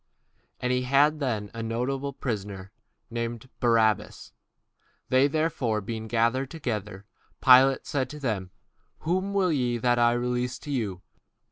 And 0.59 0.71
they 0.71 0.81
had 0.81 1.19
then 1.19 1.51
a 1.53 1.61
notable 1.61 2.11
prisoner, 2.11 2.71
called 3.13 3.47
Barabbas. 3.59 4.33
Therefore 5.09 5.79
when 5.79 5.85
they 5.85 6.01
were 6.01 6.07
gathered 6.07 6.49
together, 6.49 7.05
Pilate 7.39 7.85
said 7.85 8.07
unto 8.07 8.17
them, 8.17 8.49
Whom 9.01 9.31
will 9.35 9.51
ye 9.51 9.77
that 9.77 9.99
I 9.99 10.13
release 10.13 10.57
unto 10.57 10.71
you? 10.71 11.01